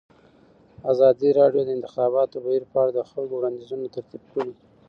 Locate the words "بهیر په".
2.45-2.77